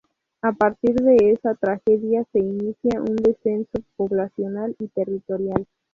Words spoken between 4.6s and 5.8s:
y territorial.